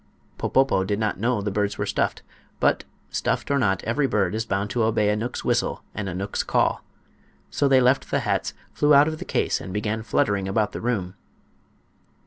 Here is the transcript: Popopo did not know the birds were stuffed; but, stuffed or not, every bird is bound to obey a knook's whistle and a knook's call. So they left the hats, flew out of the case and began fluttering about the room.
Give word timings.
Popopo 0.39 0.83
did 0.83 0.97
not 0.97 1.19
know 1.19 1.41
the 1.41 1.51
birds 1.51 1.77
were 1.77 1.85
stuffed; 1.85 2.23
but, 2.59 2.85
stuffed 3.11 3.51
or 3.51 3.59
not, 3.59 3.83
every 3.83 4.07
bird 4.07 4.33
is 4.33 4.47
bound 4.47 4.71
to 4.71 4.81
obey 4.81 5.09
a 5.09 5.15
knook's 5.15 5.45
whistle 5.45 5.83
and 5.93 6.09
a 6.09 6.15
knook's 6.15 6.41
call. 6.41 6.83
So 7.51 7.67
they 7.67 7.81
left 7.81 8.09
the 8.09 8.21
hats, 8.21 8.55
flew 8.73 8.95
out 8.95 9.07
of 9.07 9.19
the 9.19 9.25
case 9.25 9.61
and 9.61 9.71
began 9.71 10.01
fluttering 10.01 10.47
about 10.47 10.71
the 10.71 10.81
room. 10.81 11.13